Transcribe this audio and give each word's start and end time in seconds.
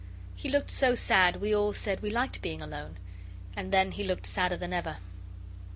He 0.35 0.49
looked 0.49 0.71
so 0.71 0.95
sad 0.95 1.35
we 1.35 1.55
all 1.55 1.73
said 1.73 2.01
we 2.01 2.09
liked 2.09 2.41
being 2.41 2.59
alone. 2.59 2.97
And 3.55 3.71
then 3.71 3.91
he 3.91 4.03
looked 4.03 4.25
sadder 4.25 4.57
than 4.57 4.73
ever. 4.73 4.97